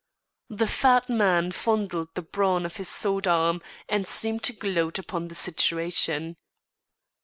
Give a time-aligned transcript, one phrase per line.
[0.49, 5.27] The fat man fondled the brawn of his sword arm and seemed to gloat upon
[5.27, 6.37] the situation.